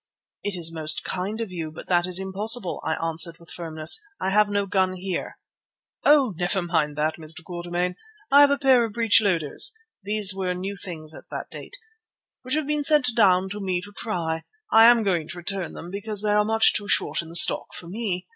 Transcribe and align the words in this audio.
"It 0.43 0.57
is 0.57 0.73
most 0.73 1.03
kind 1.03 1.39
of 1.41 1.51
you, 1.51 1.71
but 1.71 1.85
that 1.87 2.07
is 2.07 2.17
impossible," 2.17 2.81
I 2.83 2.95
answered 2.95 3.37
with 3.37 3.51
firmness. 3.51 4.01
"I 4.19 4.31
have 4.31 4.49
no 4.49 4.65
gun 4.65 4.93
here." 4.93 5.37
"Oh, 6.03 6.33
never 6.37 6.63
mind 6.63 6.97
that, 6.97 7.17
Mr. 7.17 7.43
Quatermain. 7.43 7.93
I 8.31 8.41
have 8.41 8.49
a 8.49 8.57
pair 8.57 8.83
of 8.83 8.93
breech 8.93 9.21
loaders"—these 9.21 10.33
were 10.33 10.55
new 10.55 10.75
things 10.75 11.13
at 11.13 11.29
that 11.29 11.51
date—"which 11.51 12.55
have 12.55 12.65
been 12.65 12.83
sent 12.83 13.09
down 13.15 13.47
to 13.49 13.59
me 13.61 13.79
to 13.81 13.93
try. 13.95 14.41
I 14.71 14.85
am 14.85 15.03
going 15.03 15.27
to 15.27 15.37
return 15.37 15.73
them, 15.73 15.91
because 15.91 16.23
they 16.23 16.31
are 16.31 16.43
much 16.45 16.73
too 16.73 16.87
short 16.87 17.21
in 17.21 17.29
the 17.29 17.35
stock 17.35 17.71
for 17.71 17.87
me. 17.87 18.25